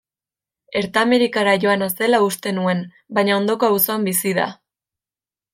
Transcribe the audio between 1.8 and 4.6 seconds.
zela uste nuen baina ondoko auzoan bizi da.